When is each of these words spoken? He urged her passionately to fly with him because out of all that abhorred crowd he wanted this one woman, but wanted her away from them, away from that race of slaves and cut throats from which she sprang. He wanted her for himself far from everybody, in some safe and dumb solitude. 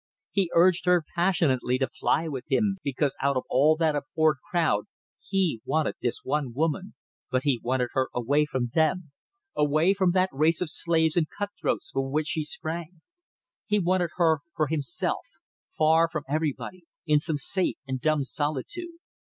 He 0.31 0.49
urged 0.55 0.85
her 0.85 1.03
passionately 1.13 1.77
to 1.77 1.85
fly 1.87 2.27
with 2.27 2.45
him 2.49 2.79
because 2.81 3.15
out 3.21 3.37
of 3.37 3.43
all 3.51 3.75
that 3.75 3.95
abhorred 3.95 4.37
crowd 4.49 4.85
he 5.21 5.61
wanted 5.63 5.93
this 6.01 6.21
one 6.23 6.53
woman, 6.55 6.95
but 7.29 7.43
wanted 7.61 7.89
her 7.91 8.09
away 8.11 8.47
from 8.47 8.71
them, 8.73 9.11
away 9.55 9.93
from 9.93 10.09
that 10.13 10.29
race 10.33 10.59
of 10.59 10.71
slaves 10.71 11.15
and 11.15 11.27
cut 11.37 11.51
throats 11.61 11.91
from 11.91 12.09
which 12.09 12.29
she 12.29 12.41
sprang. 12.41 13.01
He 13.67 13.77
wanted 13.77 14.09
her 14.15 14.39
for 14.55 14.65
himself 14.69 15.23
far 15.69 16.09
from 16.11 16.23
everybody, 16.27 16.81
in 17.05 17.19
some 17.19 17.37
safe 17.37 17.75
and 17.85 18.01
dumb 18.01 18.23
solitude. 18.23 18.97